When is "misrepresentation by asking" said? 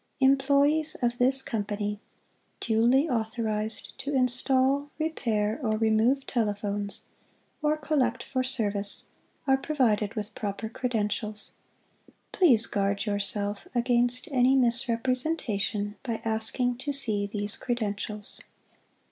14.55-16.79